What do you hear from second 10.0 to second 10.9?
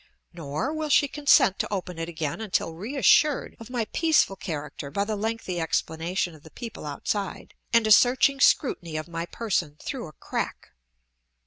a crack.